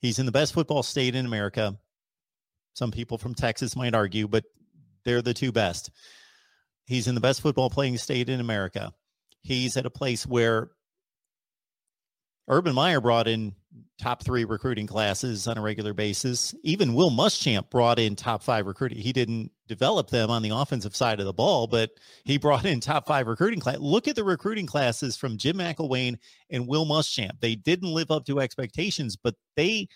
[0.00, 1.74] he's in the best football state in America.
[2.74, 4.44] Some people from Texas might argue, but
[5.04, 5.90] they're the two best.
[6.86, 8.92] He's in the best football playing state in America.
[9.42, 10.70] He's at a place where
[12.48, 13.54] Urban Meyer brought in
[13.98, 16.54] top three recruiting classes on a regular basis.
[16.62, 18.98] Even Will Muschamp brought in top five recruiting.
[18.98, 21.90] He didn't develop them on the offensive side of the ball, but
[22.24, 23.78] he brought in top five recruiting class.
[23.78, 26.16] Look at the recruiting classes from Jim McElwain
[26.50, 27.40] and Will Muschamp.
[27.40, 29.88] They didn't live up to expectations, but they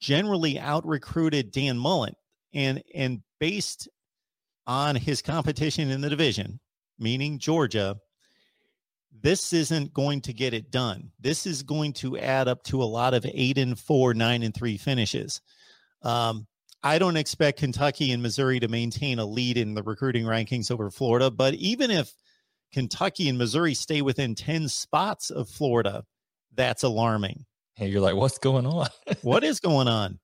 [0.00, 2.14] generally out recruited Dan Mullen.
[2.52, 3.88] And and based
[4.66, 6.60] on his competition in the division,
[6.98, 7.96] meaning Georgia,
[9.20, 11.10] this isn't going to get it done.
[11.20, 14.54] This is going to add up to a lot of eight and four, nine and
[14.54, 15.40] three finishes.
[16.02, 16.46] Um,
[16.82, 20.90] I don't expect Kentucky and Missouri to maintain a lead in the recruiting rankings over
[20.90, 22.12] Florida, but even if
[22.72, 26.04] Kentucky and Missouri stay within 10 spots of Florida,
[26.54, 27.46] that's alarming.
[27.74, 28.88] Hey, you're like, what's going on?
[29.22, 30.18] what is going on?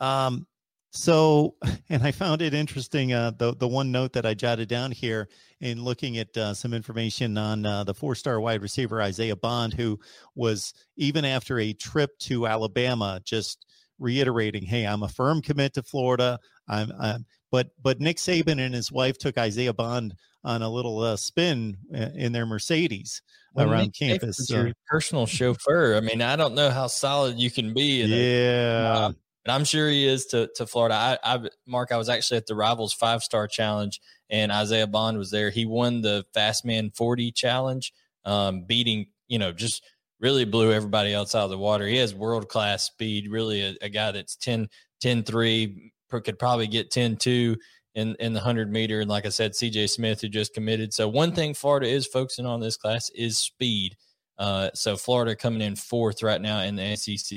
[0.00, 0.46] Um,
[0.92, 1.54] so,
[1.88, 3.12] and I found it interesting.
[3.12, 5.28] Uh, the the one note that I jotted down here
[5.60, 9.72] in looking at uh, some information on uh, the four star wide receiver Isaiah Bond,
[9.72, 9.98] who
[10.34, 13.64] was even after a trip to Alabama, just
[13.98, 16.38] reiterating, "Hey, I'm a firm commit to Florida.
[16.68, 21.00] I'm, I'm but but Nick Saban and his wife took Isaiah Bond on a little
[21.00, 23.22] uh, spin uh, in their Mercedes
[23.54, 24.36] well, around campus.
[24.38, 24.56] So.
[24.56, 25.94] Your personal chauffeur.
[25.96, 28.02] I mean, I don't know how solid you can be.
[28.02, 29.08] yeah.
[29.08, 30.94] A, but I'm sure he is to, to Florida.
[30.94, 34.00] I, I, Mark, I was actually at the Rivals Five Star Challenge,
[34.30, 35.50] and Isaiah Bond was there.
[35.50, 37.92] He won the Fastman 40 Challenge,
[38.24, 39.82] um, beating you know just
[40.22, 41.86] really blew everybody else out of the water.
[41.86, 43.30] He has world class speed.
[43.30, 44.68] Really, a, a, guy that's 10,
[45.00, 47.56] 10 3, could probably get 10 2
[47.96, 49.00] in, in the 100 meter.
[49.00, 50.94] And like I said, CJ Smith, who just committed.
[50.94, 53.96] So, one thing Florida is focusing on this class is speed.
[54.38, 57.36] Uh, so, Florida coming in fourth right now in the SEC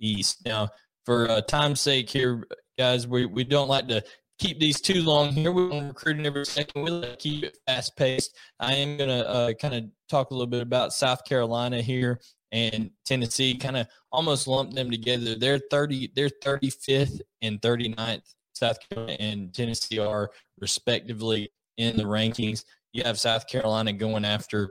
[0.00, 0.44] East.
[0.44, 0.68] Now,
[1.06, 2.44] for uh, time's sake here,
[2.76, 4.04] guys, we, we don't like to
[4.38, 5.52] keep these too long here.
[5.52, 6.82] We want recruiting every second.
[6.82, 8.36] We like to keep it fast paced.
[8.60, 12.20] I am going to uh, kind of talk a little bit about South Carolina here
[12.52, 15.36] and Tennessee, kind of almost lump them together.
[15.36, 18.34] They're 30, they're 35th and 39th.
[18.54, 22.64] South Carolina and Tennessee are respectively in the rankings.
[22.92, 24.70] You have South Carolina going after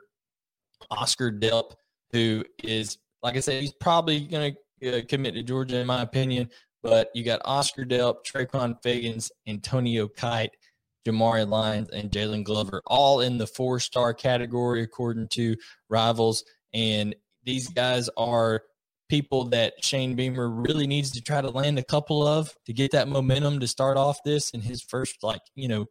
[0.90, 1.74] Oscar Delp,
[2.12, 6.02] who is, like I said, he's probably going to uh, commit to Georgia, in my
[6.02, 6.50] opinion.
[6.84, 10.52] But you got Oscar Delp, Trequon Fegans, Antonio Kite,
[11.08, 15.56] Jamari Lyons, and Jalen Glover, all in the four star category, according to
[15.90, 16.44] rivals.
[16.74, 18.64] And these guys are
[19.10, 22.92] people that Shane Beamer really needs to try to land a couple of to get
[22.92, 25.86] that momentum to start off this in his first, like, you know,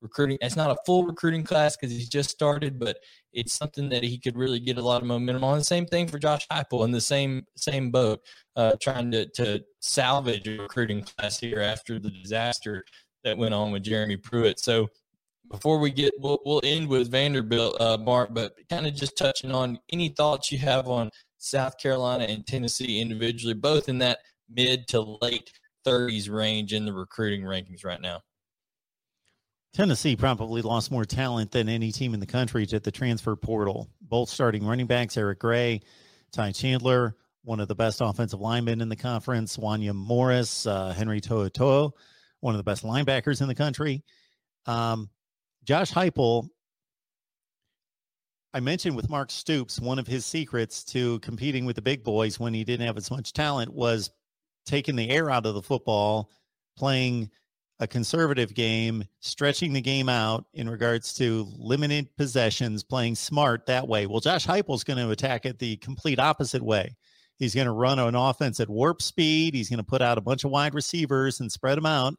[0.00, 0.38] recruiting.
[0.40, 2.98] It's not a full recruiting class because he's just started, but
[3.32, 5.62] it's something that he could really get a lot of momentum on.
[5.62, 8.20] Same thing for Josh Heupel in the same same boat,
[8.56, 12.84] uh, trying to to salvage a recruiting class here after the disaster
[13.24, 14.60] that went on with Jeremy Pruitt.
[14.60, 14.88] So
[15.50, 19.52] before we get, we'll, we'll end with Vanderbilt, uh, Mark, but kind of just touching
[19.52, 24.18] on any thoughts you have on South Carolina and Tennessee individually, both in that
[24.52, 25.50] mid to late
[25.86, 28.20] 30s range in the recruiting rankings right now.
[29.76, 33.90] Tennessee probably lost more talent than any team in the country to the transfer portal.
[34.00, 35.82] Both starting running backs, Eric Gray,
[36.32, 41.20] Ty Chandler, one of the best offensive linemen in the conference, Wanya Morris, uh, Henry
[41.20, 41.92] To'oTo'o,
[42.40, 44.02] one of the best linebackers in the country.
[44.64, 45.10] Um,
[45.64, 46.48] Josh Heupel,
[48.54, 52.40] I mentioned with Mark Stoops, one of his secrets to competing with the big boys
[52.40, 54.10] when he didn't have as much talent was
[54.64, 56.30] taking the air out of the football,
[56.78, 57.30] playing–
[57.78, 63.86] a conservative game, stretching the game out in regards to limited possessions, playing smart that
[63.86, 64.06] way.
[64.06, 66.96] Well, Josh Heupel's going to attack it the complete opposite way.
[67.38, 69.54] He's going to run an offense at warp speed.
[69.54, 72.14] He's going to put out a bunch of wide receivers and spread them out.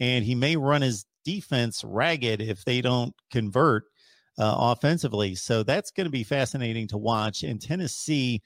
[0.00, 3.84] And he may run his defense ragged if they don't convert
[4.38, 5.34] uh, offensively.
[5.34, 7.42] So that's going to be fascinating to watch.
[7.42, 8.42] And Tennessee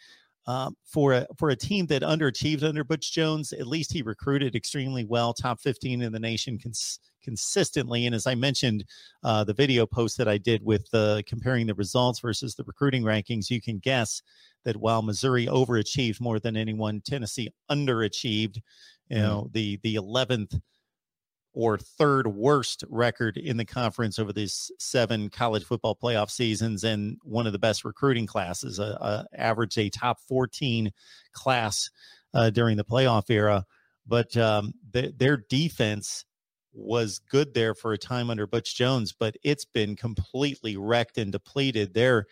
[0.51, 4.57] um, for a for a team that underachieved under Butch Jones, at least he recruited
[4.57, 8.07] extremely well, top 15 in the nation cons- consistently.
[8.07, 8.85] And as I mentioned,
[9.23, 13.05] uh, the video post that I did with uh, comparing the results versus the recruiting
[13.05, 14.23] rankings, you can guess
[14.65, 18.57] that while Missouri overachieved more than anyone, Tennessee underachieved.
[19.09, 19.23] You mm-hmm.
[19.23, 19.53] know, mm.
[19.53, 20.61] the the 11th
[21.61, 27.19] or third worst record in the conference over these seven college football playoff seasons and
[27.23, 30.91] one of the best recruiting classes, uh, uh, averaged a top 14
[31.33, 31.91] class
[32.33, 33.67] uh, during the playoff era.
[34.07, 36.25] But um, th- their defense
[36.73, 41.31] was good there for a time under Butch Jones, but it's been completely wrecked and
[41.31, 41.93] depleted.
[41.93, 42.25] They're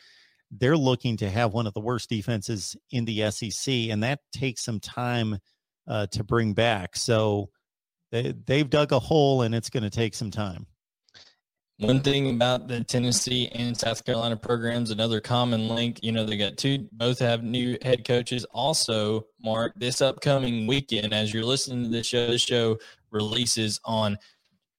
[0.51, 4.65] they're looking to have one of the worst defenses in the SEC, and that takes
[4.65, 5.37] some time
[5.87, 6.97] uh, to bring back.
[6.97, 7.51] So
[8.11, 10.67] they, they've dug a hole, and it's going to take some time.
[11.81, 16.37] One thing about the Tennessee and South Carolina programs, another common link, you know, they
[16.37, 18.45] got two, both have new head coaches.
[18.53, 22.79] Also, Mark, this upcoming weekend, as you're listening to this show, this show
[23.13, 24.19] releases on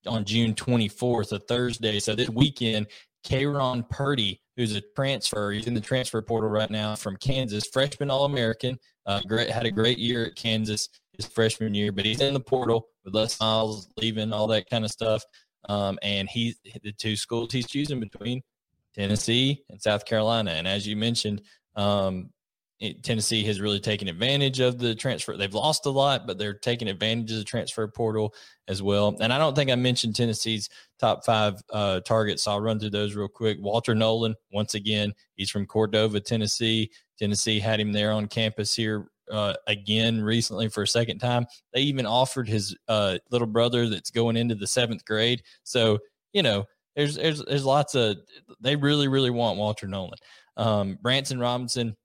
[0.07, 1.99] on June 24th, a Thursday.
[1.99, 2.87] So this weekend,
[3.23, 8.09] Karon Prunty, who's a transfer, he's in the transfer portal right now from Kansas, freshman
[8.09, 8.77] All American.
[9.05, 10.89] Uh, great, had a great year at Kansas
[11.19, 14.85] his freshman year, but he's in the portal with Les Miles leaving, all that kind
[14.85, 15.23] of stuff.
[15.67, 18.41] Um, and he, the two schools he's choosing between
[18.95, 20.51] Tennessee and South Carolina.
[20.51, 21.41] And as you mentioned,
[21.75, 22.29] um,
[22.79, 25.35] it, Tennessee has really taken advantage of the transfer.
[25.35, 28.33] They've lost a lot, but they're taking advantage of the transfer portal
[28.69, 29.17] as well.
[29.19, 32.43] And I don't think I mentioned Tennessee's top five uh, targets.
[32.43, 33.57] So I'll run through those real quick.
[33.59, 36.89] Walter Nolen, once again, he's from Cordova, Tennessee.
[37.17, 41.45] Tennessee had him there on campus here uh, again recently for a second time.
[41.73, 45.43] They even offered his uh, little brother that's going into the seventh grade.
[45.63, 45.99] So
[46.33, 46.65] you know,
[46.95, 48.17] there's there's there's lots of
[48.59, 50.19] they really really want Walter Nolen.
[50.57, 51.95] Um, Branson Robinson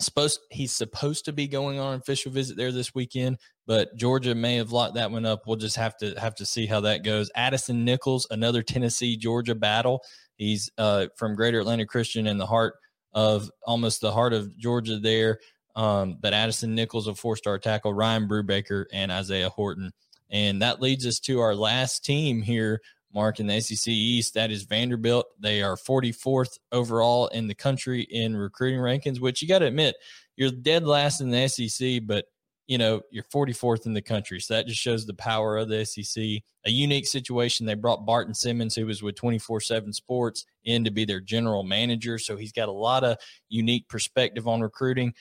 [0.00, 4.34] supposed he's supposed to be going on an official visit there this weekend, but Georgia
[4.34, 5.42] may have locked that one up.
[5.46, 7.30] We'll just have to have to see how that goes.
[7.34, 10.02] Addison Nichols, another Tennessee Georgia battle.
[10.36, 12.74] He's uh, from Greater Atlanta Christian in the heart
[13.12, 15.38] of almost the heart of Georgia there.
[15.76, 19.92] Um, but Addison Nichols, a four star tackle, Ryan Brubaker, and Isaiah Horton.
[20.30, 22.80] And that leads us to our last team here,
[23.12, 24.34] Mark, in the SEC East.
[24.34, 25.26] That is Vanderbilt.
[25.40, 29.96] They are 44th overall in the country in recruiting rankings, which you got to admit,
[30.36, 32.26] you're dead last in the SEC, but
[32.70, 34.38] you know, you're 44th in the country.
[34.38, 36.22] So that just shows the power of the SEC.
[36.22, 37.66] A unique situation.
[37.66, 41.64] They brought Barton Simmons, who was with 24 7 Sports, in to be their general
[41.64, 42.16] manager.
[42.16, 43.16] So he's got a lot of
[43.48, 45.14] unique perspective on recruiting.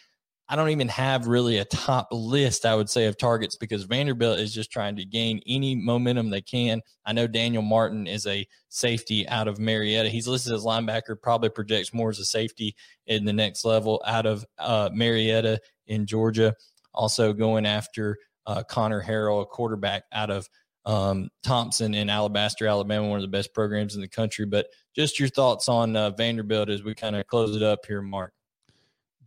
[0.51, 4.39] I don't even have really a top list, I would say, of targets because Vanderbilt
[4.39, 6.81] is just trying to gain any momentum they can.
[7.05, 10.09] I know Daniel Martin is a safety out of Marietta.
[10.09, 12.75] He's listed as linebacker, probably projects more as a safety
[13.05, 16.55] in the next level out of uh, Marietta in Georgia.
[16.95, 20.49] Also going after uh, Conner Harrell, a quarterback out of
[20.83, 24.47] um, Thompson in Alabaster, Alabama, one of the best programs in the country.
[24.47, 28.01] But just your thoughts on uh, Vanderbilt as we kind of close it up here,
[28.01, 28.33] Mark.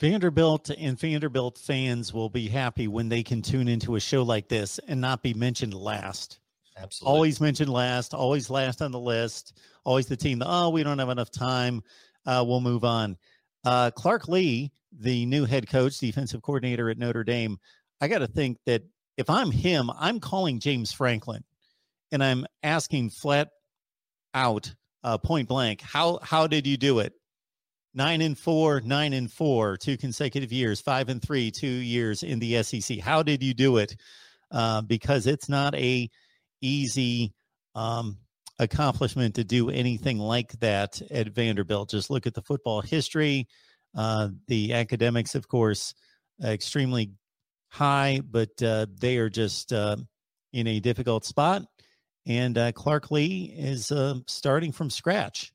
[0.02, 4.48] Vanderbilt and Vanderbilt fans will be happy when they can tune into a show like
[4.48, 6.40] this and not be mentioned last.
[6.76, 7.14] Absolutely.
[7.14, 10.42] Always mentioned last, always last on the list, always the team.
[10.44, 11.84] Oh, we don't have enough time.
[12.26, 13.16] Uh, we'll move on.
[13.64, 17.60] Uh, Clark Lea, the new head coach, defensive coordinator at Notre Dame,
[18.00, 18.82] I got to think that
[19.16, 21.44] if I'm him, I'm calling James Franklin
[22.10, 23.50] and I'm asking flat
[24.34, 24.74] out,
[25.04, 27.12] uh, point blank, how how did you do it?
[27.94, 32.38] Nine and four, nine and four, two consecutive years, five and three, two years in
[32.38, 32.98] the SEC.
[33.00, 33.96] How did you do it?
[34.50, 36.08] Uh, because it's not a
[36.62, 37.34] easy
[37.74, 38.18] um,
[38.58, 41.90] accomplishment to do anything like that at Vanderbilt.
[41.90, 43.48] Just look at the football history.
[43.94, 45.94] Uh, the academics, of course,
[46.42, 47.12] extremely
[47.68, 49.96] high, but uh, they are just uh,
[50.52, 51.62] in a difficult spot.
[52.26, 55.52] And uh, Clark Lea is uh, starting from scratch.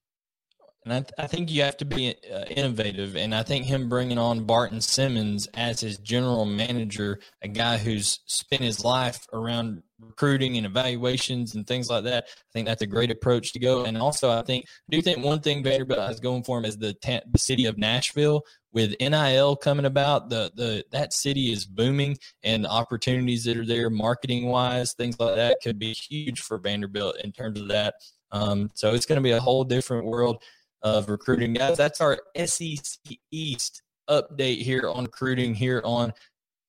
[0.88, 3.17] And I, th- I, think you have to be uh, innovative.
[3.17, 8.21] And I think him bringing on Barton Simmons as his general manager, a guy who's
[8.25, 12.88] spent his life around recruiting and evaluations and things like that, I think that's a
[12.88, 13.83] great approach to go.
[13.83, 16.77] And also, I think I do think one thing Vanderbilt has going for him is
[16.77, 20.29] the, the city of Nashville with NIL coming about.
[20.29, 25.19] The the that city is booming, and the opportunities that are there, marketing wise, things
[25.19, 27.95] like that, could be huge for Vanderbilt in terms of that.
[28.31, 30.43] Um, so it's going to be a whole different world
[30.82, 31.78] of recruiting, guys.
[31.78, 36.13] That's our SEC East update here on recruiting here on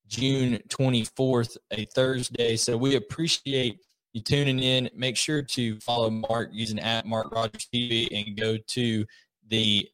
[0.07, 2.55] June 24th, a Thursday.
[2.55, 3.79] So we appreciate
[4.13, 4.89] you tuning in.
[4.95, 9.05] Make sure to follow Mark using at Mark Rogers TV and go to
[9.47, 9.87] the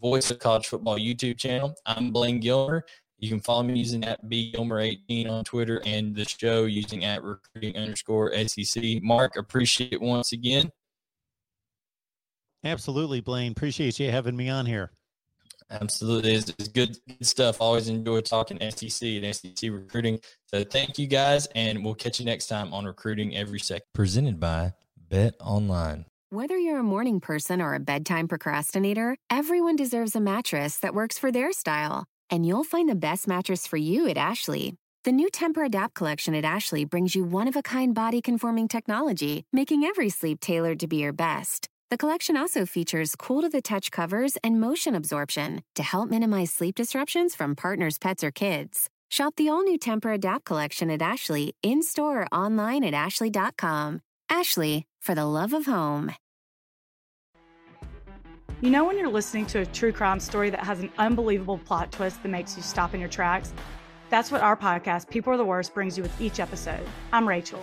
[0.00, 1.74] Voice of College Football YouTube channel.
[1.86, 2.84] I'm Blaine Gilmer.
[3.18, 7.76] You can follow me using at bgilmer18 on Twitter and the show using at recruiting
[7.76, 9.00] underscore SEC.
[9.00, 10.72] Mark, appreciate it once again.
[12.64, 13.52] Absolutely, Blaine.
[13.52, 14.92] Appreciate you having me on here.
[15.70, 16.34] Absolutely.
[16.34, 17.60] It's, it's good, good stuff.
[17.60, 20.20] Always enjoy talking SEC and SEC recruiting.
[20.46, 23.86] So thank you guys, and we'll catch you next time on Recruiting Every Second.
[23.94, 24.74] Presented by
[25.10, 26.04] BetOnline.
[26.30, 31.18] Whether you're a morning person or a bedtime procrastinator, everyone deserves a mattress that works
[31.18, 32.04] for their style.
[32.30, 34.74] And you'll find the best mattress for you at Ashley.
[35.04, 40.80] The new Tempur-Adapt collection at Ashley brings you one-of-a-kind body-conforming technology, making every sleep tailored
[40.80, 41.68] to be your best.
[41.92, 47.54] The collection also features cool-to-the-touch covers and motion absorption to help minimize sleep disruptions from
[47.54, 48.88] partners, pets, or kids.
[49.10, 54.00] Shop the all-new Tempur-Adapt collection at Ashley in-store or online at ashley.com.
[54.30, 56.12] Ashley, for the love of home.
[58.62, 61.92] You know when you're listening to a true crime story that has an unbelievable plot
[61.92, 63.52] twist that makes you stop in your tracks?
[64.08, 66.88] That's what our podcast, People Are the Worst, brings you with each episode.
[67.12, 67.62] I'm Rachel.